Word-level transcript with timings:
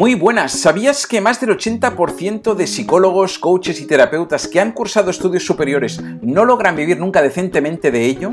Muy 0.00 0.14
buenas, 0.14 0.52
¿sabías 0.52 1.06
que 1.06 1.20
más 1.20 1.42
del 1.42 1.50
80% 1.50 2.54
de 2.54 2.66
psicólogos, 2.66 3.38
coaches 3.38 3.82
y 3.82 3.86
terapeutas 3.86 4.48
que 4.48 4.58
han 4.58 4.72
cursado 4.72 5.10
estudios 5.10 5.44
superiores 5.44 6.00
no 6.22 6.46
logran 6.46 6.74
vivir 6.74 6.98
nunca 6.98 7.20
decentemente 7.20 7.90
de 7.90 8.06
ello? 8.06 8.30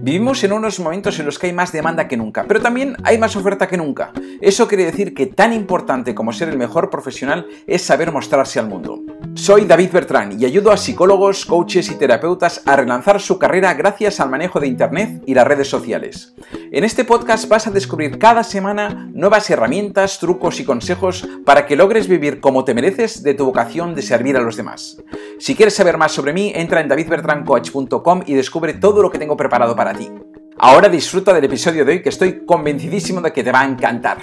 Vivimos 0.00 0.42
en 0.44 0.52
unos 0.52 0.80
momentos 0.80 1.18
en 1.18 1.26
los 1.26 1.38
que 1.38 1.46
hay 1.48 1.52
más 1.52 1.72
demanda 1.72 2.08
que 2.08 2.16
nunca, 2.16 2.44
pero 2.46 2.60
también 2.60 2.96
hay 3.04 3.18
más 3.18 3.36
oferta 3.36 3.66
que 3.68 3.76
nunca. 3.76 4.12
Eso 4.40 4.68
quiere 4.68 4.84
decir 4.84 5.14
que 5.14 5.26
tan 5.26 5.52
importante 5.52 6.14
como 6.14 6.32
ser 6.32 6.48
el 6.48 6.58
mejor 6.58 6.90
profesional 6.90 7.46
es 7.66 7.82
saber 7.82 8.12
mostrarse 8.12 8.58
al 8.58 8.68
mundo. 8.68 9.00
Soy 9.34 9.64
David 9.64 9.92
Bertrán 9.92 10.40
y 10.40 10.44
ayudo 10.44 10.72
a 10.72 10.76
psicólogos, 10.76 11.44
coaches 11.44 11.90
y 11.90 11.94
terapeutas 11.94 12.62
a 12.64 12.76
relanzar 12.76 13.20
su 13.20 13.38
carrera 13.38 13.74
gracias 13.74 14.20
al 14.20 14.30
manejo 14.30 14.60
de 14.60 14.66
Internet 14.66 15.22
y 15.26 15.34
las 15.34 15.46
redes 15.46 15.68
sociales. 15.68 16.34
En 16.72 16.84
este 16.84 17.04
podcast 17.04 17.48
vas 17.48 17.66
a 17.66 17.70
descubrir 17.70 18.18
cada 18.18 18.44
semana 18.44 19.08
nuevas 19.12 19.48
herramientas, 19.50 20.18
trucos 20.18 20.60
y 20.60 20.64
consejos 20.64 21.26
para 21.44 21.66
que 21.66 21.76
logres 21.76 22.08
vivir 22.08 22.40
como 22.40 22.64
te 22.64 22.74
mereces 22.74 23.22
de 23.22 23.34
tu 23.34 23.46
vocación 23.46 23.94
de 23.94 24.02
servir 24.02 24.36
a 24.36 24.40
los 24.40 24.56
demás. 24.56 25.02
Si 25.38 25.54
quieres 25.54 25.74
saber 25.74 25.98
más 25.98 26.12
sobre 26.12 26.32
mí, 26.32 26.52
entra 26.54 26.80
en 26.80 26.88
davidbertrancoach.com 26.88 28.22
y 28.26 28.34
descubre 28.34 28.74
todo 28.74 29.02
lo 29.02 29.10
que 29.10 29.18
tengo 29.18 29.36
preparado 29.36 29.65
para 29.74 29.94
ti. 29.94 30.10
Ahora 30.58 30.88
disfruta 30.88 31.32
del 31.32 31.44
episodio 31.44 31.84
de 31.84 31.92
hoy 31.92 32.02
que 32.02 32.10
estoy 32.10 32.44
convencidísimo 32.44 33.20
de 33.20 33.32
que 33.32 33.42
te 33.42 33.52
va 33.52 33.60
a 33.60 33.66
encantar. 33.66 34.18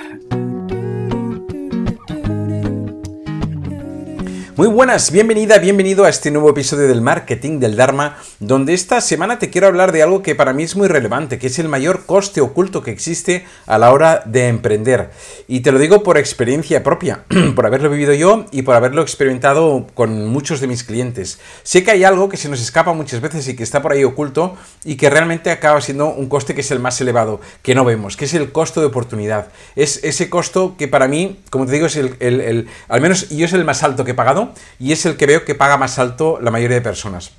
Muy 4.63 4.71
buenas, 4.71 5.11
bienvenida, 5.11 5.57
bienvenido 5.57 6.05
a 6.05 6.09
este 6.09 6.31
nuevo 6.31 6.49
episodio 6.49 6.87
del 6.87 7.01
Marketing 7.01 7.59
del 7.59 7.75
Dharma, 7.75 8.15
donde 8.39 8.73
esta 8.73 9.01
semana 9.01 9.37
te 9.37 9.49
quiero 9.49 9.67
hablar 9.67 9.91
de 9.91 10.01
algo 10.01 10.21
que 10.21 10.35
para 10.35 10.53
mí 10.53 10.63
es 10.63 10.77
muy 10.77 10.87
relevante, 10.87 11.37
que 11.37 11.47
es 11.47 11.59
el 11.59 11.67
mayor 11.67 12.05
coste 12.05 12.39
oculto 12.39 12.81
que 12.81 12.91
existe 12.91 13.45
a 13.65 13.77
la 13.77 13.91
hora 13.91 14.23
de 14.25 14.47
emprender. 14.47 15.09
Y 15.49 15.59
te 15.59 15.73
lo 15.73 15.79
digo 15.79 16.01
por 16.01 16.17
experiencia 16.17 16.81
propia, 16.81 17.25
por 17.57 17.65
haberlo 17.65 17.89
vivido 17.89 18.13
yo 18.13 18.45
y 18.51 18.61
por 18.61 18.75
haberlo 18.75 19.01
experimentado 19.01 19.85
con 19.95 20.29
muchos 20.29 20.61
de 20.61 20.67
mis 20.67 20.85
clientes. 20.85 21.41
Sé 21.63 21.83
que 21.83 21.91
hay 21.91 22.05
algo 22.05 22.29
que 22.29 22.37
se 22.37 22.47
nos 22.47 22.61
escapa 22.61 22.93
muchas 22.93 23.19
veces 23.19 23.45
y 23.49 23.57
que 23.57 23.63
está 23.63 23.81
por 23.81 23.91
ahí 23.91 24.05
oculto 24.05 24.55
y 24.85 24.95
que 24.95 25.09
realmente 25.09 25.51
acaba 25.51 25.81
siendo 25.81 26.07
un 26.07 26.29
coste 26.29 26.55
que 26.55 26.61
es 26.61 26.71
el 26.71 26.79
más 26.79 27.01
elevado, 27.01 27.41
que 27.63 27.75
no 27.75 27.83
vemos, 27.83 28.15
que 28.15 28.23
es 28.23 28.33
el 28.33 28.53
costo 28.53 28.79
de 28.79 28.85
oportunidad. 28.85 29.49
Es 29.75 29.99
ese 30.05 30.29
costo 30.29 30.75
que 30.77 30.87
para 30.87 31.09
mí, 31.09 31.41
como 31.49 31.65
te 31.65 31.73
digo, 31.73 31.87
es 31.87 31.97
el, 31.97 32.15
el 32.21 32.69
al 32.87 33.01
menos 33.01 33.27
yo 33.27 33.45
es 33.45 33.51
el 33.51 33.65
más 33.65 33.83
alto 33.83 34.05
que 34.05 34.11
he 34.11 34.13
pagado 34.13 34.52
y 34.79 34.91
es 34.91 35.05
el 35.05 35.17
que 35.17 35.25
veo 35.25 35.45
que 35.45 35.55
paga 35.55 35.77
más 35.77 35.99
alto 35.99 36.39
la 36.41 36.51
mayoría 36.51 36.77
de 36.77 36.81
personas. 36.81 37.31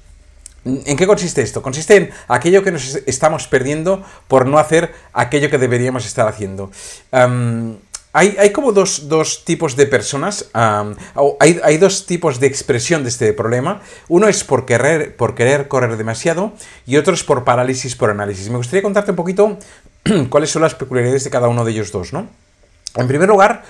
¿En 0.65 0.97
qué 0.97 1.07
consiste 1.07 1.43
esto? 1.43 1.61
Consiste 1.61 1.97
en 1.97 2.11
aquello 2.27 2.63
que 2.63 2.73
nos 2.73 2.97
estamos 3.07 3.47
perdiendo 3.49 4.03
por 4.29 4.47
no 4.47 4.59
hacer 4.59 4.95
aquello 5.13 5.51
que 5.51 5.59
deberíamos 5.59 6.07
estar 6.07 6.27
haciendo. 6.27 6.71
hay, 8.13 8.53
como 8.53 8.73
dos, 8.73 9.45
tipos 9.45 9.77
de 9.77 9.87
personas, 9.87 10.47
hay, 10.55 11.77
dos 11.77 12.07
tipos 12.07 12.41
de 12.41 12.47
expresión 12.47 13.03
de 13.03 13.11
este 13.11 13.35
problema. 13.35 13.83
Uno 14.09 14.27
es 14.27 14.43
por 14.43 14.65
querer, 14.65 15.17
por 15.17 15.35
querer 15.35 15.69
correr 15.69 15.99
demasiado 15.99 16.55
y 16.87 16.97
otro 16.97 17.13
es 17.13 17.25
por 17.25 17.45
parálisis 17.45 17.95
por 17.95 18.09
análisis. 18.09 18.49
Me 18.49 18.57
gustaría 18.57 18.83
contarte 18.83 19.11
un 19.11 19.17
poquito 19.17 19.59
cuáles 20.31 20.49
son 20.49 20.63
las 20.63 20.75
peculiaridades 20.75 21.25
de 21.25 21.31
cada 21.31 21.49
uno 21.49 21.67
de 21.67 21.73
ellos 21.73 21.93
dos, 21.93 22.15
¿no? 22.15 22.27
En 22.97 23.09
primer 23.09 23.29
lugar, 23.29 23.65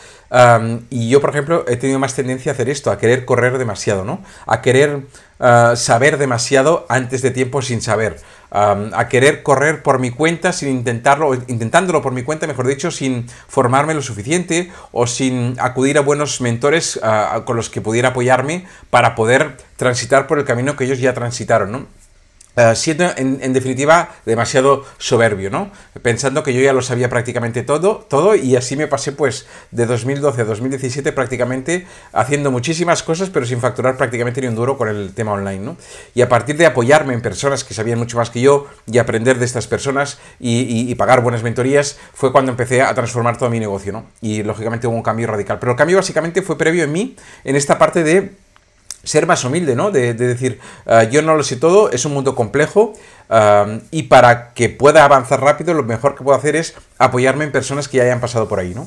y 0.91 1.09
yo, 1.09 1.21
por 1.21 1.31
ejemplo, 1.31 1.65
he 1.69 1.77
tenido 1.77 1.99
más 1.99 2.15
tendencia 2.15 2.53
a 2.53 2.55
hacer 2.55 2.69
esto, 2.69 2.91
a 2.91 2.99
querer 2.99 3.25
correr 3.25 3.57
demasiado, 3.57 4.05
¿no? 4.05 4.23
A 4.47 4.63
querer 4.63 5.03
ah, 5.39 5.75
saber 5.77 6.19
demasiado 6.19 6.87
antes 6.89 7.23
de 7.23 7.31
tiempo 7.31 7.63
sin 7.63 7.81
saber. 7.81 8.17
a 8.51 9.09
querer 9.09 9.43
correr 9.43 9.83
por 9.83 9.99
mi 9.99 10.11
cuenta 10.11 10.53
sin 10.53 10.69
intentarlo, 10.69 11.35
intentándolo 11.49 12.03
por 12.03 12.13
mi 12.13 12.23
cuenta, 12.23 12.47
mejor 12.47 12.69
dicho, 12.69 12.93
sin 12.93 13.27
formarme 13.49 13.95
lo 13.95 14.03
suficiente 14.03 14.71
o 14.93 15.09
sin 15.09 15.57
acudir 15.59 15.99
a 15.99 16.03
buenos 16.03 16.41
mentores 16.41 17.01
ah, 17.03 17.43
con 17.45 17.57
los 17.57 17.69
que 17.69 17.81
pudiera 17.81 18.11
apoyarme 18.11 18.67
para 18.91 19.15
poder 19.17 19.57
transitar 19.77 20.27
por 20.29 20.39
el 20.39 20.45
camino 20.45 20.77
que 20.77 20.85
ellos 20.85 21.01
ya 21.01 21.15
transitaron, 21.15 21.73
¿no? 21.73 21.87
Eh, 22.57 22.77
siendo 22.77 23.11
en, 23.17 23.53
definitiva 23.53 24.11
demasiado 24.25 24.85
soberbio, 24.99 25.51
¿no? 25.51 25.73
Pensando 26.03 26.45
que 26.45 26.55
yo 26.55 26.61
ya 26.61 26.73
lo 26.73 26.83
sabía 26.83 27.09
prácticamente 27.09 27.65
todo, 27.65 28.07
todo 28.09 28.37
y 28.37 28.55
así 28.55 28.77
me 28.77 28.87
pasé 28.87 29.11
pues 29.11 29.47
de 29.73 29.87
2012 29.87 30.43
a 30.43 30.45
2017 30.45 31.11
prácticamente 31.11 31.85
haciendo 32.13 32.53
muchísimas 32.53 33.03
cosas 33.03 33.31
pero 33.31 33.45
sin 33.45 33.59
facturar 33.59 33.97
prácticamente 33.97 34.41
ni 34.41 34.47
un 34.47 34.55
duro 34.55 34.79
con 34.79 34.89
el 34.89 35.15
tema 35.15 35.33
online, 35.33 35.59
¿no? 35.59 35.77
Y 36.15 36.23
a 36.23 36.29
partir 36.29 36.57
de 36.57 36.67
apoyarme 36.67 37.13
en 37.15 37.23
personas 37.23 37.65
que 37.65 37.75
sabían 37.75 37.99
mucho 37.99 38.19
más 38.19 38.31
que 38.31 38.41
yo 38.41 38.69
y 38.87 38.99
aprender 38.99 39.41
de 39.41 39.47
estas 39.47 39.67
personas 39.67 40.19
y, 40.39 40.89
y 40.89 40.95
pagar 40.95 41.23
buenas 41.23 41.43
mentorías 41.43 41.99
fue 42.13 42.31
cuando 42.31 42.53
empecé 42.53 42.83
a 42.83 42.95
transformar 42.95 43.37
todo 43.37 43.51
mi 43.51 43.59
negocio, 43.59 43.93
¿no? 43.93 44.07
Y 44.21 44.45
lógicamente 44.45 44.87
hubo 44.87 44.95
un 44.95 45.03
cambio 45.03 45.27
radical, 45.27 45.59
pero 45.59 45.73
el 45.73 45.79
cambio 45.79 45.97
básicamente 45.97 46.41
fue 46.41 46.57
previo 46.57 46.85
en 46.85 46.93
mí 46.93 47.17
en 47.43 47.57
esta 47.57 47.79
parte 47.79 48.05
de 48.05 48.44
ser 49.05 49.27
más 49.27 49.45
humilde, 49.45 49.77
¿no? 49.77 49.91
De, 49.91 50.15
decir, 50.15 50.61
ah, 50.87 51.05
yo 51.05 51.23
no 51.23 51.37
lo 51.37 51.43
sé 51.43 51.57
todo, 51.57 51.91
es 51.91 52.05
un 52.05 52.13
mundo 52.13 52.35
complejo 52.35 52.95
ah, 53.31 53.79
y 53.91 54.05
para 54.05 54.53
que 54.55 54.69
pueda 54.69 55.05
avanzar 55.05 55.41
rápido, 55.41 55.75
lo 55.75 55.83
mejor 55.83 56.15
que 56.17 56.25
puedo 56.25 56.37
hacer 56.37 56.57
es 56.57 56.75
apoyarme 56.99 57.45
en 57.45 57.53
personas 57.53 57.89
que 57.89 57.99
ya 57.99 58.05
hayan 58.05 58.21
pasado 58.21 58.49
por 58.49 58.59
ahí, 58.59 58.75
¿no? 58.75 58.87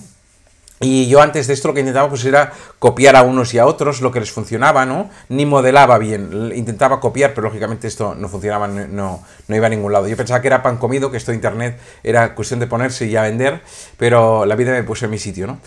Y 0.80 1.08
yo 1.08 1.22
antes 1.22 1.48
de 1.48 1.54
esto 1.54 1.70
lo 1.70 1.74
que 1.74 1.80
intentaba 1.80 2.08
pues 2.08 2.24
era 2.24 2.54
copiar 2.78 3.16
a 3.16 3.24
unos 3.24 3.52
y 3.56 3.58
a 3.58 3.66
otros 3.66 4.02
lo 4.02 4.12
que 4.12 4.20
les 4.20 4.32
funcionaba, 4.32 4.86
¿no? 4.86 5.10
Ni 5.28 5.44
modelaba 5.44 5.98
bien, 5.98 6.52
intentaba 6.56 7.00
copiar, 7.00 7.34
pero 7.34 7.48
lógicamente 7.48 7.88
esto 7.88 8.14
no 8.14 8.30
funcionaba, 8.30 8.68
no, 8.68 9.24
no 9.48 9.56
iba 9.56 9.66
a 9.66 9.70
ningún 9.70 9.92
lado. 9.92 10.08
Yo 10.08 10.16
pensaba 10.16 10.40
que 10.40 10.48
era 10.48 10.62
pan 10.62 10.78
comido, 10.78 11.10
que 11.10 11.18
esto 11.18 11.32
de 11.32 11.36
internet 11.36 11.80
era 12.04 12.36
cuestión 12.36 12.60
de 12.60 12.68
ponerse 12.68 13.08
y 13.08 13.16
a 13.16 13.24
vender, 13.24 13.62
pero 13.98 14.46
la 14.46 14.56
vida 14.56 14.72
me 14.72 14.84
puso 14.84 15.06
en 15.06 15.12
mi 15.12 15.18
sitio, 15.18 15.48
¿no? 15.48 15.60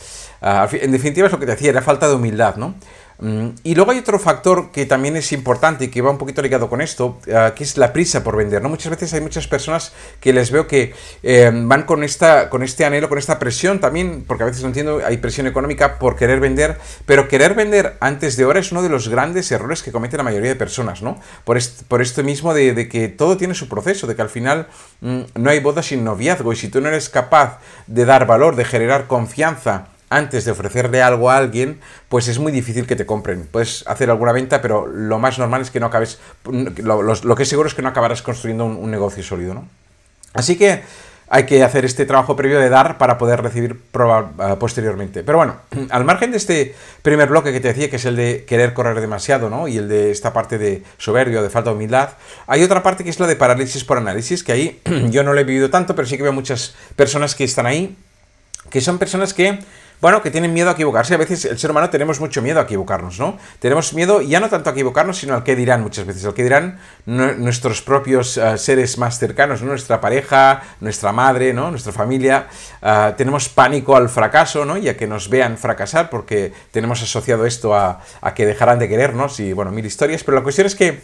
Ah, 0.43 0.69
en 0.71 0.93
definitiva 0.93 1.27
es 1.27 1.33
lo 1.33 1.41
que 1.41 1.47
te 1.47 1.53
decía, 1.53 1.71
era 1.71 1.83
falta 1.83 2.09
de 2.09 2.15
humildad, 2.15 2.55
¿no? 2.55 2.77
Mm, 3.21 3.49
y 3.65 3.75
luego 3.75 3.91
hay 3.91 3.99
otro 3.99 4.19
factor 4.19 4.71
que 4.73 4.87
también 4.87 5.15
es 5.15 5.33
importante 5.33 5.85
y 5.85 5.89
que 5.89 6.01
va 6.01 6.11
un 6.11 6.17
poquito 6.17 6.41
ligado 6.41 6.71
con 6.71 6.81
esto, 6.81 7.19
eh, 7.27 7.53
que 7.55 7.65
es 7.65 7.77
la 7.77 7.93
prisa 7.93 8.25
por 8.25 8.37
vender. 8.37 8.63
¿no? 8.63 8.71
Muchas 8.71 8.91
veces 8.91 9.13
hay 9.13 9.21
muchas 9.21 9.47
personas 9.47 9.93
que 10.21 10.33
les 10.33 10.51
veo 10.51 10.67
que 10.67 10.95
eh, 11.23 11.51
van 11.55 11.83
con, 11.83 12.03
esta, 12.03 12.49
con 12.49 12.63
este 12.63 12.85
anhelo, 12.85 13.09
con 13.09 13.19
esta 13.19 13.39
presión 13.39 13.79
también, 13.79 14.25
porque 14.27 14.45
a 14.45 14.47
veces 14.47 14.63
no 14.63 14.69
entiendo, 14.69 15.03
hay 15.05 15.19
presión 15.19 15.47
económica 15.47 15.99
por 15.99 16.17
querer 16.17 16.41
vender, 16.41 16.79
pero 17.05 17.29
querer 17.29 17.55
vender 17.55 17.97
antes 18.01 18.37
de 18.37 18.47
hora 18.47 18.61
es 18.61 18.73
uno 18.73 18.83
de 18.83 18.89
los 18.89 19.09
grandes 19.09 19.53
errores 19.53 19.83
que 19.83 19.93
cometen 19.93 20.19
la 20.19 20.25
mayoría 20.25 20.49
de 20.49 20.57
personas, 20.57 21.03
¿no? 21.03 21.21
Por, 21.45 21.59
por 21.89 22.01
esto 22.01 22.23
mismo 22.25 22.55
de, 22.55 22.89
que 22.89 23.09
todo 23.09 23.37
tiene 23.37 23.55
su 23.55 23.69
proceso, 23.69 24.07
de 24.07 24.17
que 24.17 24.23
al 24.23 24.31
final 24.31 24.69
mm, 25.01 25.21
no 25.35 25.51
hay 25.51 25.61
boda 25.61 25.83
sin 25.83 26.05
noviazgo 26.05 26.53
y 26.53 26.57
si 26.57 26.69
tú 26.69 26.81
no 26.81 26.89
eres 26.89 27.11
capaz 27.11 27.59
de 27.87 28.05
dar 28.07 28.27
valor, 28.27 28.57
de 28.57 28.65
generar 28.65 29.07
confianza, 29.07 29.89
antes 30.11 30.45
de 30.45 30.51
ofrecerle 30.51 31.03
algo 31.03 31.31
a 31.31 31.37
alguien, 31.37 31.81
pues 32.09 32.27
es 32.27 32.41
muy 32.41 32.51
difícil 32.51 32.87
que 32.87 32.97
te 32.97 33.07
compren. 33.07 33.49
Puedes 33.51 33.85
hacer 33.87 34.11
alguna 34.11 34.33
venta, 34.33 34.61
pero 34.61 34.87
lo 34.87 35.19
más 35.21 35.39
normal 35.39 35.63
es 35.63 35.71
que 35.71 35.79
no 35.79 35.87
acabes, 35.87 36.19
lo, 36.45 37.37
que 37.37 37.45
es 37.45 37.49
seguro 37.49 37.69
es 37.69 37.75
que 37.75 37.83
no 37.83 37.89
acabarás 37.89 38.21
construyendo 38.21 38.67
un, 38.67 38.91
negocio 38.91 39.23
sólido, 39.23 39.55
¿no? 39.55 39.69
Así 40.35 40.59
que 40.59 40.83
hay 41.29 41.47
que 41.47 41.63
hacer 41.63 41.85
este 41.85 42.07
trabajo 42.07 42.35
previo 42.35 42.59
de 42.59 42.69
dar 42.69 42.99
para 42.99 43.19
poder 43.19 43.41
recibir 43.41 43.77
eh, 43.95 44.57
posteriormente. 44.59 45.23
Pero 45.23 45.39
bueno, 45.39 45.57
al 45.91 46.05
margen 46.05 46.33
de 46.33 46.39
este 46.39 46.75
primer 47.03 47.29
bloque 47.29 47.53
que 47.53 47.61
te 47.61 47.69
decía, 47.69 47.89
que 47.89 47.97
es 47.97 48.05
el 48.05 48.17
de 48.17 48.45
querer 48.49 48.75
correr 48.75 49.01
demasiado, 49.01 49.49
¿no? 49.49 49.69
Y 49.69 49.77
el 49.77 49.89
de 49.89 50.11
esta 50.11 50.33
parte 50.33 50.59
de 50.59 50.83
soberbio, 50.99 51.41
de 51.41 51.51
falta 51.51 51.71
de 51.71 51.77
humildad, 51.77 52.11
hay 52.49 52.65
otra 52.65 52.83
parte 52.83 53.05
que 53.05 53.11
es 53.11 53.21
la 53.21 53.29
de 53.29 53.37
parálisis 53.37 53.85
por 53.85 53.97
análisis, 53.97 54.43
que 54.43 54.51
ahí 54.51 54.81
yo 55.11 55.23
no 55.23 55.33
lo 55.33 55.41
he 55.41 55.45
vivido 55.45 55.71
tanto, 55.71 55.95
pero 55.95 56.09
sí 56.09 56.17
que 56.17 56.25
veo 56.25 56.33
muchas 56.33 56.75
personas 56.97 57.37
que 57.37 57.45
están 57.45 57.67
ahí, 57.67 57.97
que 58.71 58.81
son 58.81 58.99
personas 58.99 59.33
que 59.33 59.61
bueno, 60.01 60.23
que 60.23 60.31
tienen 60.31 60.53
miedo 60.55 60.71
a 60.71 60.73
equivocarse. 60.73 61.15
A 61.15 61.19
veces 61.19 61.45
el 61.45 61.59
ser 61.59 61.71
humano 61.71 61.91
tenemos 61.91 62.21
mucho 62.21 62.41
miedo 62.41 62.59
a 62.61 62.63
equivocarnos, 62.63 63.19
¿no? 63.19 63.39
Tenemos 63.59 63.93
miedo 63.93 64.23
ya 64.23 64.41
no 64.41 64.49
tanto 64.49 64.71
a 64.71 64.73
equivocarnos, 64.73 65.19
sino 65.19 65.35
al 65.35 65.45
que 65.45 65.55
dirán 65.55 65.83
muchas 65.83 66.07
veces. 66.07 66.25
Al 66.25 66.35
que 66.35 66.43
dirán 66.43 66.79
nuestros 67.07 67.83
propios 67.83 68.37
eh, 68.37 68.57
seres 68.57 68.97
más 68.99 69.19
cercanos, 69.19 69.63
nuestra 69.63 70.01
pareja, 70.01 70.63
nuestra 70.81 71.13
madre, 71.13 71.53
¿no? 71.53 71.71
Nuestra 71.71 71.93
familia. 71.93 72.47
Eh, 72.81 73.15
tenemos 73.17 73.49
pánico 73.49 73.95
al 73.95 74.09
fracaso, 74.09 74.65
¿no? 74.65 74.79
Y 74.79 74.89
a 74.89 74.97
que 74.97 75.07
nos 75.07 75.29
vean 75.29 75.59
fracasar 75.59 76.09
porque 76.09 76.53
tenemos 76.71 77.03
asociado 77.03 77.45
esto 77.45 77.75
a, 77.75 78.01
que 78.35 78.47
dejarán 78.47 78.79
de 78.79 78.89
querernos 78.89 79.39
y, 79.41 79.53
bueno, 79.53 79.71
mil 79.71 79.85
historias. 79.85 80.25
Pero 80.25 80.37
la 80.37 80.43
cuestión 80.43 80.67
es 80.67 80.75
que 80.75 81.01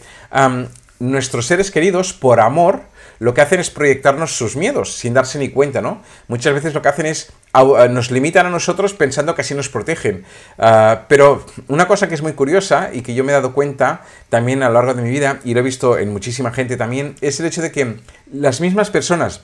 nuestros 0.99 1.45
seres 1.45 1.69
queridos, 1.69 2.13
por 2.13 2.39
amor, 2.39 2.81
lo 3.19 3.33
que 3.33 3.41
hacen 3.41 3.59
es 3.59 3.69
proyectarnos 3.69 4.35
sus 4.35 4.55
miedos 4.55 4.93
sin 4.95 5.13
darse 5.13 5.39
ni 5.39 5.49
cuenta, 5.49 5.81
¿no? 5.81 6.01
Muchas 6.27 6.53
veces 6.53 6.73
lo 6.73 6.81
que 6.81 6.89
hacen 6.89 7.05
es 7.05 7.31
nos 7.63 8.11
limitan 8.11 8.45
a 8.45 8.49
nosotros 8.49 8.93
pensando 8.93 9.35
que 9.35 9.41
así 9.41 9.53
nos 9.53 9.69
protegen. 9.69 10.23
Ah, 10.57 11.05
pero 11.07 11.45
una 11.67 11.87
cosa 11.87 12.07
que 12.07 12.15
es 12.15 12.21
muy 12.21 12.33
curiosa 12.33 12.89
y 12.93 13.01
que 13.01 13.13
yo 13.13 13.23
me 13.23 13.31
he 13.31 13.35
dado 13.35 13.53
cuenta 13.53 14.01
también 14.29 14.63
a 14.63 14.67
lo 14.67 14.75
largo 14.75 14.93
de 14.93 15.01
mi 15.01 15.09
vida 15.09 15.39
y 15.43 15.53
lo 15.53 15.59
he 15.61 15.63
visto 15.63 15.97
en 15.97 16.11
muchísima 16.11 16.51
gente 16.51 16.77
también 16.77 17.15
es 17.21 17.39
el 17.39 17.45
hecho 17.45 17.61
de 17.61 17.71
que 17.71 17.95
las 18.31 18.61
mismas 18.61 18.89
personas 18.89 19.41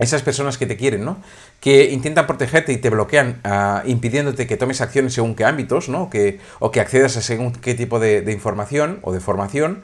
esas 0.00 0.22
personas 0.22 0.56
que 0.56 0.64
te 0.64 0.76
quieren, 0.78 1.04
¿no? 1.04 1.18
Que 1.60 1.90
intentan 1.90 2.26
protegerte 2.26 2.72
y 2.72 2.78
te 2.78 2.88
bloquean, 2.88 3.38
ah, 3.44 3.82
impidiéndote 3.84 4.46
que 4.46 4.56
tomes 4.56 4.80
acciones 4.80 5.12
según 5.12 5.34
qué 5.34 5.44
ámbitos, 5.44 5.90
¿no? 5.90 6.08
Que, 6.08 6.40
o 6.58 6.70
que 6.70 6.80
accedas 6.80 7.18
a 7.18 7.22
según 7.22 7.52
qué 7.52 7.74
tipo 7.74 8.00
de, 8.00 8.24
información 8.32 8.98
o 9.02 9.12
de 9.12 9.20
formación, 9.20 9.82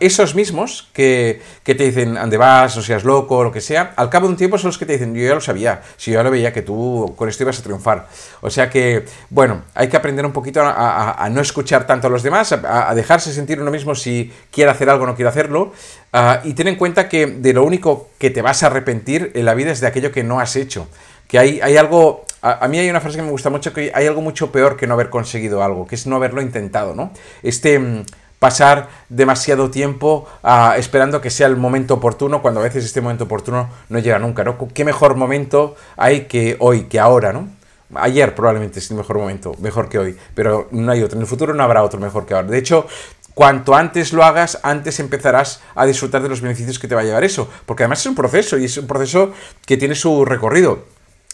Esos 0.00 0.34
mismos 0.34 0.88
que, 0.94 1.42
te 1.64 1.74
dicen, 1.74 2.16
ande 2.16 2.38
vas, 2.38 2.76
no 2.76 2.82
seas 2.82 3.04
loco, 3.04 3.44
lo 3.44 3.52
que 3.52 3.60
sea, 3.60 3.92
al 3.96 4.08
cabo 4.08 4.26
de 4.26 4.32
un 4.32 4.36
tiempo 4.38 4.56
son 4.56 4.68
los 4.68 4.78
que 4.78 4.86
te 4.86 4.94
dicen, 4.94 5.14
yo 5.14 5.22
ya 5.22 5.34
lo 5.34 5.40
sabía, 5.40 5.82
si 5.98 6.10
yo 6.10 6.18
ya 6.18 6.22
lo 6.22 6.30
veía 6.30 6.52
que 6.52 6.62
tú 6.62 7.12
con 7.16 7.28
esto 7.28 7.42
ibas 7.42 7.58
a 7.58 7.62
triunfar. 7.62 8.08
O 8.40 8.48
sea 8.48 8.70
que, 8.70 9.04
bueno, 9.28 9.62
hay 9.74 9.88
que 9.88 9.98
aprender 9.98 10.24
un 10.24 10.32
poquito 10.32 10.62
a, 10.64 11.28
no 11.30 11.42
escuchar 11.42 11.86
tanto 11.86 12.06
a 12.06 12.10
los 12.10 12.22
demás, 12.22 12.52
a, 12.52 12.94
dejarse 12.94 13.32
sentir 13.34 13.60
uno 13.60 13.70
mismo 13.70 13.94
si 13.94 14.32
quiere 14.50 14.70
hacer 14.70 14.88
algo 14.88 15.04
o 15.04 15.06
no 15.06 15.14
quiere 15.14 15.28
hacerlo, 15.28 15.72
ah, 16.14 16.40
y 16.42 16.54
ten 16.54 16.68
en 16.68 16.76
cuenta 16.76 17.08
que 17.08 17.26
de 17.26 17.52
lo 17.52 17.62
único 17.62 18.08
que 18.18 18.30
te 18.30 18.40
vas 18.40 18.62
a 18.62 18.66
arrepentir 18.68 19.30
en 19.34 19.44
la 19.44 19.52
vida 19.52 19.72
es 19.72 19.80
de 19.80 19.86
aquello 19.86 20.10
que 20.10 20.24
no 20.24 20.40
has 20.40 20.56
hecho. 20.56 20.88
Que 21.28 21.38
hay, 21.38 21.60
hay 21.60 21.76
algo, 21.76 22.24
a, 22.40 22.66
mí 22.66 22.78
hay 22.78 22.88
una 22.88 23.00
frase 23.00 23.18
que 23.18 23.22
me 23.22 23.30
gusta 23.30 23.50
mucho, 23.50 23.72
que 23.74 23.92
hay 23.94 24.06
algo 24.06 24.22
mucho 24.22 24.50
peor 24.50 24.76
que 24.76 24.86
no 24.86 24.94
haber 24.94 25.10
conseguido 25.10 25.62
algo, 25.62 25.86
que 25.86 25.94
es 25.94 26.06
no 26.06 26.16
haberlo 26.16 26.40
intentado, 26.40 26.94
¿no? 26.94 27.12
Este 27.42 27.78
mm, 27.78 28.04
pasar 28.40 28.88
demasiado 29.10 29.70
tiempo 29.70 30.26
ah, 30.42 30.74
esperando 30.76 31.20
que 31.20 31.30
sea 31.30 31.46
el 31.46 31.56
momento 31.56 31.94
oportuno, 31.94 32.42
cuando 32.42 32.58
a 32.58 32.64
veces 32.64 32.84
este 32.84 33.00
momento 33.00 33.24
oportuno 33.24 33.68
no 33.88 33.98
llega 34.00 34.18
nunca, 34.18 34.42
¿no? 34.42 34.56
¿Qué 34.74 34.84
mejor 34.84 35.14
momento 35.14 35.76
hay 35.96 36.22
que 36.22 36.56
hoy, 36.58 36.84
que 36.84 36.98
ahora, 36.98 37.32
¿no? 37.32 37.48
Ayer 37.94 38.34
probablemente 38.34 38.78
es 38.78 38.90
el 38.90 38.96
mejor 38.96 39.18
momento, 39.18 39.54
mejor 39.60 39.88
que 39.88 39.98
hoy, 39.98 40.16
pero 40.34 40.68
no 40.70 40.90
hay 40.90 41.02
otro. 41.02 41.16
En 41.16 41.22
el 41.22 41.28
futuro 41.28 41.52
no 41.54 41.62
habrá 41.62 41.82
otro 41.82 42.00
mejor 42.00 42.24
que 42.24 42.34
ahora. 42.34 42.48
De 42.48 42.56
hecho, 42.56 42.86
cuanto 43.34 43.74
antes 43.74 44.12
lo 44.12 44.24
hagas, 44.24 44.58
antes 44.62 45.00
empezarás 45.00 45.60
a 45.74 45.84
disfrutar 45.84 46.22
de 46.22 46.28
los 46.28 46.40
beneficios 46.40 46.78
que 46.78 46.88
te 46.88 46.94
va 46.94 47.02
a 47.02 47.04
llevar 47.04 47.24
eso. 47.24 47.48
Porque 47.66 47.82
además 47.82 48.00
es 48.00 48.06
un 48.06 48.14
proceso 48.14 48.56
y 48.56 48.64
es 48.64 48.78
un 48.78 48.86
proceso 48.86 49.32
que 49.66 49.76
tiene 49.76 49.96
su 49.96 50.24
recorrido. 50.24 50.84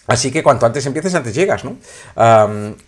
Así 0.07 0.31
que 0.31 0.43
cuanto 0.43 0.67
antes 0.67 0.87
empieces, 0.87 1.15
antes 1.15 1.35
llegas, 1.35 1.65
¿no? 1.65 1.77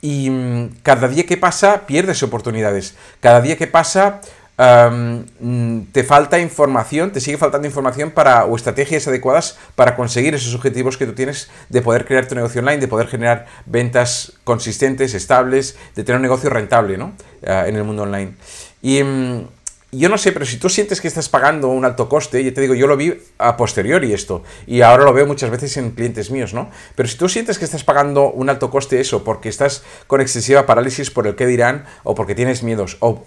y 0.00 0.30
mm, 0.30 0.80
cada 0.82 1.08
día 1.08 1.26
que 1.26 1.36
pasa, 1.36 1.86
pierdes 1.86 2.22
oportunidades. 2.22 2.94
Cada 3.20 3.40
día 3.40 3.56
que 3.56 3.66
pasa, 3.66 4.20
mm, 4.56 5.80
te 5.92 6.04
falta 6.04 6.38
información, 6.38 7.12
te 7.12 7.20
sigue 7.20 7.36
faltando 7.36 7.66
información 7.66 8.10
para, 8.10 8.44
o 8.44 8.56
estrategias 8.56 9.06
adecuadas 9.08 9.58
para 9.74 9.96
conseguir 9.96 10.34
esos 10.34 10.54
objetivos 10.54 10.96
que 10.96 11.06
tú 11.06 11.14
tienes 11.14 11.50
de 11.68 11.82
poder 11.82 12.04
crear 12.04 12.26
tu 12.26 12.34
negocio 12.34 12.60
online, 12.60 12.78
de 12.78 12.88
poder 12.88 13.08
generar 13.08 13.46
ventas 13.66 14.32
consistentes, 14.44 15.14
estables, 15.14 15.76
de 15.96 16.04
tener 16.04 16.16
un 16.16 16.22
negocio 16.22 16.50
rentable, 16.50 16.96
¿no? 16.96 17.12
Ah, 17.46 17.64
en 17.66 17.76
el 17.76 17.84
mundo 17.84 18.02
online. 18.04 18.34
Y 18.80 19.02
mm, 19.02 19.48
yo 19.90 20.10
no 20.10 20.18
sé, 20.18 20.32
pero 20.32 20.44
si 20.44 20.58
tú 20.58 20.68
sientes 20.68 21.00
que 21.00 21.08
estás 21.08 21.30
pagando 21.30 21.68
un 21.68 21.84
alto 21.84 22.10
coste, 22.10 22.44
yo 22.44 22.52
te 22.52 22.60
digo, 22.60 22.74
yo 22.74 22.86
lo 22.86 22.96
vi 22.96 23.22
a 23.38 23.56
posteriori 23.56 24.12
esto, 24.12 24.42
y 24.66 24.82
ahora 24.82 25.04
lo 25.04 25.14
veo 25.14 25.26
muchas 25.26 25.50
veces 25.50 25.76
en 25.78 25.92
clientes 25.92 26.30
míos, 26.30 26.52
¿no? 26.52 26.70
Pero 26.94 27.08
si 27.08 27.16
tú 27.16 27.26
sientes 27.28 27.58
que 27.58 27.64
estás 27.64 27.84
pagando 27.84 28.30
un 28.30 28.50
alto 28.50 28.70
coste 28.70 29.00
eso, 29.00 29.24
porque 29.24 29.48
estás 29.48 29.82
con 30.06 30.20
excesiva 30.20 30.66
parálisis 30.66 31.10
por 31.10 31.26
el 31.26 31.36
que 31.36 31.46
dirán, 31.46 31.86
o 32.02 32.14
porque 32.14 32.34
tienes 32.34 32.62
miedos, 32.62 32.98
o, 33.00 33.24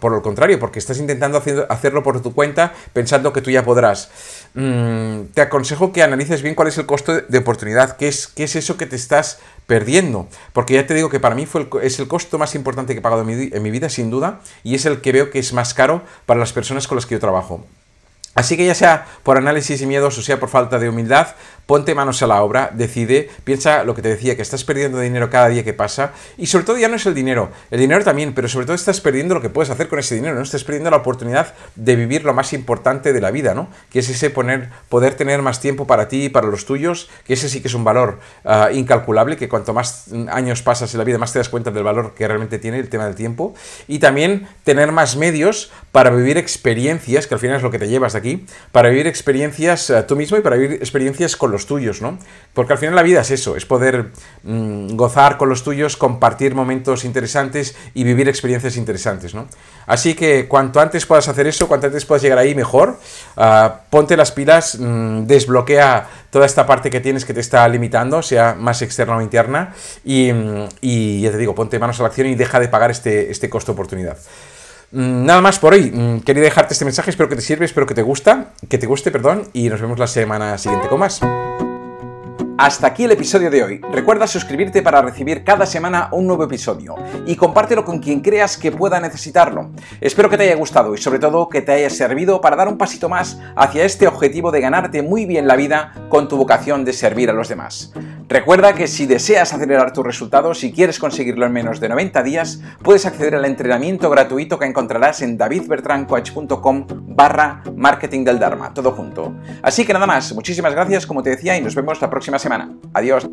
por 0.00 0.14
el 0.14 0.22
contrario, 0.22 0.60
porque 0.60 0.78
estás 0.78 0.98
intentando 1.00 1.42
hacerlo 1.68 2.04
por 2.04 2.22
tu 2.22 2.32
cuenta 2.34 2.72
pensando 2.92 3.32
que 3.32 3.42
tú 3.42 3.50
ya 3.50 3.64
podrás, 3.64 4.08
mm, 4.56 5.32
te 5.34 5.42
aconsejo 5.42 5.92
que 5.92 6.02
analices 6.02 6.42
bien 6.42 6.56
cuál 6.56 6.68
es 6.68 6.78
el 6.78 6.86
costo 6.86 7.20
de 7.20 7.38
oportunidad, 7.38 7.96
qué 7.96 8.08
es, 8.08 8.26
qué 8.26 8.44
es 8.44 8.56
eso 8.56 8.76
que 8.76 8.86
te 8.86 8.96
estás 8.96 9.38
perdiendo. 9.66 10.28
Porque 10.52 10.74
ya 10.74 10.86
te 10.86 10.94
digo 10.94 11.08
que 11.10 11.20
para 11.20 11.36
mí 11.36 11.46
fue 11.46 11.68
es 11.82 12.00
el 12.00 12.08
costo 12.08 12.38
más 12.38 12.54
importante 12.54 12.94
que 12.94 12.98
he 12.98 13.02
pagado 13.02 13.22
en 13.28 13.62
mi 13.62 13.70
vida, 13.70 13.88
sin 13.88 14.10
duda, 14.10 14.40
y 14.64 14.74
es 14.74 14.86
el 14.86 15.00
que 15.00 15.12
veo 15.12 15.30
que 15.30 15.38
es 15.38 15.52
más 15.52 15.74
caro 15.74 16.02
para 16.26 16.40
las 16.40 16.52
personas 16.52 16.88
con 16.88 16.96
las 16.96 17.06
que 17.06 17.14
yo 17.14 17.20
trabajo. 17.20 17.64
Así 18.36 18.56
que 18.56 18.66
ya 18.66 18.74
sea 18.74 19.06
por 19.22 19.38
análisis 19.38 19.80
y 19.80 19.86
miedos 19.86 20.16
o 20.18 20.22
sea 20.22 20.38
por 20.38 20.50
falta 20.50 20.78
de 20.78 20.88
humildad, 20.88 21.28
ponte 21.66 21.94
manos 21.94 22.22
a 22.22 22.26
la 22.26 22.42
obra, 22.42 22.70
decide, 22.72 23.28
piensa 23.44 23.82
lo 23.82 23.94
que 23.94 24.02
te 24.02 24.08
decía, 24.08 24.36
que 24.36 24.42
estás 24.42 24.62
perdiendo 24.62 25.00
dinero 25.00 25.30
cada 25.30 25.48
día 25.48 25.64
que 25.64 25.72
pasa 25.72 26.12
y 26.36 26.46
sobre 26.46 26.64
todo 26.64 26.78
ya 26.78 26.88
no 26.88 26.96
es 26.96 27.06
el 27.06 27.14
dinero, 27.14 27.50
el 27.70 27.80
dinero 27.80 28.04
también, 28.04 28.34
pero 28.34 28.48
sobre 28.48 28.66
todo 28.66 28.76
estás 28.76 29.00
perdiendo 29.00 29.34
lo 29.34 29.40
que 29.40 29.48
puedes 29.48 29.70
hacer 29.70 29.88
con 29.88 29.98
ese 29.98 30.14
dinero, 30.14 30.36
¿no? 30.36 30.42
Estás 30.42 30.64
perdiendo 30.64 30.90
la 30.90 30.98
oportunidad 30.98 31.54
de 31.74 31.96
vivir 31.96 32.24
lo 32.24 32.34
más 32.34 32.52
importante 32.52 33.12
de 33.12 33.20
la 33.20 33.30
vida, 33.30 33.54
¿no? 33.54 33.68
Que 33.90 33.98
es 33.98 34.08
ese 34.08 34.30
poner, 34.30 34.68
poder 34.88 35.14
tener 35.14 35.42
más 35.42 35.60
tiempo 35.60 35.86
para 35.86 36.06
ti 36.06 36.26
y 36.26 36.28
para 36.28 36.46
los 36.46 36.66
tuyos, 36.66 37.08
que 37.24 37.32
ese 37.32 37.48
sí 37.48 37.60
que 37.62 37.68
es 37.68 37.74
un 37.74 37.84
valor 37.84 38.20
ah, 38.44 38.68
incalculable, 38.72 39.36
que 39.36 39.48
cuanto 39.48 39.72
más 39.72 40.06
años 40.30 40.62
pasas 40.62 40.92
en 40.94 40.98
la 40.98 41.04
vida, 41.04 41.18
más 41.18 41.32
te 41.32 41.38
das 41.38 41.48
cuenta 41.48 41.70
del 41.70 41.82
valor 41.82 42.14
que 42.14 42.28
realmente 42.28 42.58
tiene 42.58 42.78
el 42.78 42.88
tema 42.88 43.06
del 43.06 43.14
tiempo 43.14 43.54
y 43.88 43.98
también 43.98 44.46
tener 44.62 44.92
más 44.92 45.16
medios 45.16 45.72
para 45.90 46.10
vivir 46.10 46.36
experiencias, 46.38 47.26
que 47.26 47.34
al 47.34 47.40
final 47.40 47.56
es 47.56 47.62
lo 47.62 47.70
que 47.70 47.78
te 47.78 47.88
llevas 47.88 48.12
de 48.12 48.18
aquí, 48.18 48.25
para 48.72 48.88
vivir 48.88 49.06
experiencias 49.06 49.90
eh, 49.90 50.02
tú 50.02 50.16
mismo 50.16 50.36
y 50.36 50.40
para 50.40 50.56
vivir 50.56 50.78
experiencias 50.78 51.36
con 51.36 51.50
los 51.50 51.66
tuyos, 51.66 52.02
¿no? 52.02 52.18
Porque 52.52 52.72
al 52.72 52.78
final 52.78 52.94
la 52.94 53.02
vida 53.02 53.20
es 53.20 53.30
eso, 53.30 53.56
es 53.56 53.66
poder 53.66 54.10
mm, 54.42 54.96
gozar 54.96 55.36
con 55.36 55.48
los 55.48 55.62
tuyos, 55.62 55.96
compartir 55.96 56.54
momentos 56.54 57.04
interesantes 57.04 57.76
y 57.94 58.04
vivir 58.04 58.28
experiencias 58.28 58.76
interesantes, 58.76 59.34
¿no? 59.34 59.46
Así 59.86 60.14
que 60.14 60.48
cuanto 60.48 60.80
antes 60.80 61.06
puedas 61.06 61.28
hacer 61.28 61.46
eso, 61.46 61.68
cuanto 61.68 61.86
antes 61.86 62.04
puedas 62.04 62.22
llegar 62.22 62.38
ahí, 62.38 62.54
mejor. 62.54 62.98
Ah, 63.36 63.82
ponte 63.90 64.16
las 64.16 64.32
pilas, 64.32 64.78
mm, 64.78 65.26
desbloquea 65.26 66.08
toda 66.30 66.46
esta 66.46 66.66
parte 66.66 66.90
que 66.90 67.00
tienes 67.00 67.24
que 67.24 67.34
te 67.34 67.40
está 67.40 67.66
limitando, 67.68 68.22
sea 68.22 68.54
más 68.58 68.82
externa 68.82 69.16
o 69.16 69.22
interna, 69.22 69.74
y, 70.04 70.32
mm, 70.32 70.68
y 70.80 71.20
ya 71.22 71.30
te 71.30 71.38
digo, 71.38 71.54
ponte 71.54 71.78
manos 71.78 72.00
a 72.00 72.02
la 72.02 72.08
acción 72.08 72.26
y 72.26 72.34
deja 72.34 72.60
de 72.60 72.68
pagar 72.68 72.90
este, 72.90 73.30
este 73.30 73.48
costo 73.48 73.72
oportunidad. 73.72 74.16
Mm, 74.96 75.26
nada 75.26 75.42
más 75.42 75.58
por 75.58 75.74
hoy. 75.74 75.90
Mm, 75.90 76.20
quería 76.20 76.42
dejarte 76.42 76.72
este 76.72 76.86
mensaje, 76.86 77.10
espero 77.10 77.28
que 77.28 77.36
te 77.36 77.42
sirva, 77.42 77.66
espero 77.66 77.86
que 77.86 77.92
te 77.92 78.00
gusta, 78.00 78.52
que 78.66 78.78
te 78.78 78.86
guste, 78.86 79.10
perdón, 79.10 79.42
y 79.52 79.68
nos 79.68 79.78
vemos 79.78 79.98
la 79.98 80.06
semana 80.06 80.56
siguiente 80.56 80.88
con 80.88 81.00
más. 81.00 81.20
Hasta 82.56 82.86
aquí 82.86 83.04
el 83.04 83.12
episodio 83.12 83.50
de 83.50 83.62
hoy. 83.62 83.80
Recuerda 83.92 84.26
suscribirte 84.26 84.80
para 84.80 85.02
recibir 85.02 85.44
cada 85.44 85.66
semana 85.66 86.08
un 86.12 86.26
nuevo 86.26 86.44
episodio 86.44 86.94
y 87.26 87.36
compártelo 87.36 87.84
con 87.84 87.98
quien 87.98 88.20
creas 88.20 88.56
que 88.56 88.72
pueda 88.72 88.98
necesitarlo. 88.98 89.68
Espero 90.00 90.30
que 90.30 90.38
te 90.38 90.44
haya 90.44 90.56
gustado 90.56 90.94
y 90.94 90.98
sobre 90.98 91.18
todo 91.18 91.50
que 91.50 91.60
te 91.60 91.72
haya 91.72 91.90
servido 91.90 92.40
para 92.40 92.56
dar 92.56 92.68
un 92.68 92.78
pasito 92.78 93.10
más 93.10 93.38
hacia 93.54 93.84
este 93.84 94.06
objetivo 94.06 94.50
de 94.50 94.62
ganarte 94.62 95.02
muy 95.02 95.26
bien 95.26 95.46
la 95.46 95.56
vida 95.56 95.92
con 96.08 96.28
tu 96.28 96.38
vocación 96.38 96.86
de 96.86 96.94
servir 96.94 97.28
a 97.28 97.34
los 97.34 97.50
demás. 97.50 97.92
Recuerda 98.28 98.74
que 98.74 98.88
si 98.88 99.06
deseas 99.06 99.52
acelerar 99.52 99.92
tus 99.92 100.04
resultados 100.04 100.64
y 100.64 100.72
quieres 100.72 100.98
conseguirlo 100.98 101.46
en 101.46 101.52
menos 101.52 101.78
de 101.78 101.88
90 101.88 102.22
días, 102.24 102.60
puedes 102.82 103.06
acceder 103.06 103.36
al 103.36 103.44
entrenamiento 103.44 104.10
gratuito 104.10 104.58
que 104.58 104.66
encontrarás 104.66 105.22
en 105.22 105.38
davidbertrancoach.com 105.38 106.86
barra 107.06 107.62
marketing 107.76 108.24
del 108.24 108.40
Dharma, 108.40 108.74
todo 108.74 108.90
junto. 108.90 109.32
Así 109.62 109.84
que 109.84 109.92
nada 109.92 110.06
más, 110.06 110.34
muchísimas 110.34 110.74
gracias 110.74 111.06
como 111.06 111.22
te 111.22 111.30
decía 111.30 111.56
y 111.56 111.60
nos 111.62 111.76
vemos 111.76 112.00
la 112.00 112.10
próxima 112.10 112.40
semana. 112.40 112.74
Adiós. 112.92 113.28